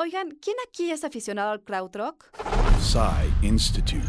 [0.00, 2.26] Oigan, ¿quién aquí es aficionado al krautrock?
[2.78, 4.06] Psy Institute.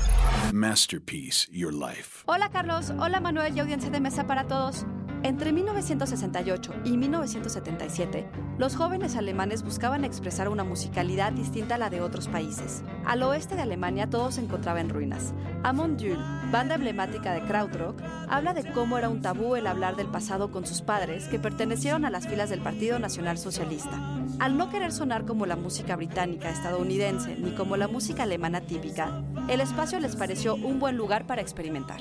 [0.54, 2.22] Masterpiece Your Life.
[2.28, 4.86] Hola Carlos, hola Manuel y audiencia de mesa para todos.
[5.24, 8.30] Entre 1968 y 1977,
[8.60, 12.84] los jóvenes alemanes buscaban expresar una musicalidad distinta a la de otros países.
[13.04, 15.34] Al oeste de Alemania todo se encontraba en ruinas.
[15.64, 16.20] Amon Düül,
[16.52, 18.00] banda emblemática de krautrock,
[18.30, 22.06] habla de cómo era un tabú el hablar del pasado con sus padres que pertenecieron
[22.06, 24.00] a las filas del Partido Nacional Socialista.
[24.40, 29.24] Al no querer sonar como la música británica estadounidense ni como la música alemana típica,
[29.48, 32.00] el espacio les pareció un buen lugar para experimentar.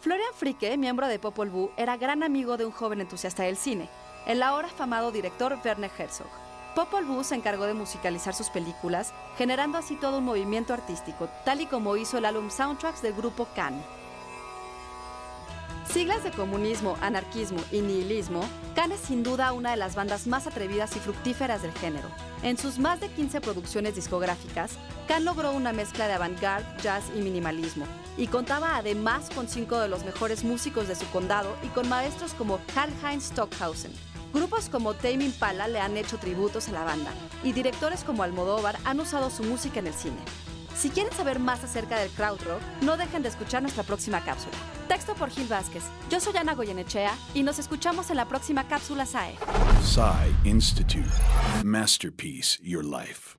[0.00, 3.88] Florian Fricke, miembro de Popol Vuh, era gran amigo de un joven entusiasta del cine,
[4.26, 6.47] el ahora afamado director Werner Herzog.
[6.74, 11.60] Popol Vuh se encargó de musicalizar sus películas, generando así todo un movimiento artístico, tal
[11.60, 13.82] y como hizo el álbum Soundtracks del grupo Can.
[15.92, 18.42] Siglas de comunismo, anarquismo y nihilismo,
[18.74, 22.08] Can es sin duda una de las bandas más atrevidas y fructíferas del género.
[22.42, 24.72] En sus más de 15 producciones discográficas,
[25.08, 27.86] Can logró una mezcla de avant-garde, jazz y minimalismo,
[28.18, 32.34] y contaba además con cinco de los mejores músicos de su condado y con maestros
[32.34, 33.92] como Karl-Heinz Stockhausen.
[34.32, 37.12] Grupos como Tame Impala le han hecho tributos a la banda,
[37.42, 40.18] y directores como Almodóvar han usado su música en el cine.
[40.76, 44.54] Si quieren saber más acerca del krautrock, no dejen de escuchar nuestra próxima cápsula.
[44.86, 45.82] Texto por Gil Vázquez.
[46.08, 49.36] Yo soy Ana Goyenechea y nos escuchamos en la próxima cápsula SAE.
[49.82, 51.10] Psy Institute.
[51.64, 53.38] Masterpiece Your Life.